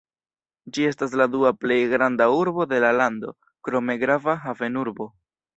Ĝi 0.77 0.87
estas 0.91 1.13
la 1.21 1.27
dua 1.35 1.51
plej 1.65 1.77
granda 1.93 2.27
urbo 2.37 2.67
de 2.73 2.81
la 2.87 2.91
lando, 3.03 3.37
krome 3.69 4.01
grava 4.07 4.37
havenurbo. 4.49 5.13